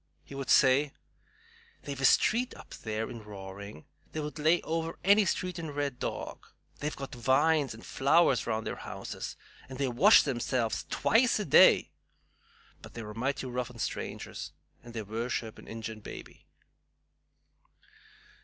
He 0.23 0.33
would 0.33 0.49
say, 0.49 0.93
"They've 1.83 2.01
a 2.01 2.05
street 2.05 2.55
up 2.55 2.73
there 2.73 3.07
in 3.07 3.21
'Roaring' 3.21 3.85
that 4.13 4.23
would 4.23 4.39
lay 4.39 4.59
over 4.63 4.97
any 5.03 5.25
street 5.25 5.59
in 5.59 5.69
Red 5.69 5.99
Dog. 5.99 6.47
They've 6.79 6.95
got 6.95 7.13
vines 7.13 7.75
and 7.75 7.85
flowers 7.85 8.47
round 8.47 8.65
their 8.65 8.77
houses, 8.77 9.35
and 9.69 9.77
they 9.77 9.87
wash 9.87 10.23
themselves 10.23 10.87
twice 10.89 11.37
a 11.37 11.45
day. 11.45 11.91
But 12.81 12.95
they're 12.95 13.13
mighty 13.13 13.45
rough 13.45 13.69
on 13.69 13.77
strangers, 13.77 14.53
and 14.81 14.95
they 14.95 15.03
worship 15.03 15.59
an 15.59 15.67
Ingin 15.67 15.99
baby." 15.99 16.47